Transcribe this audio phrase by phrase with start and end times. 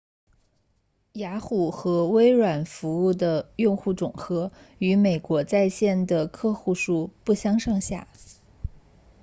[1.13, 8.07] 雅虎和微软服务的用户总和与美国在线的客户数不相上下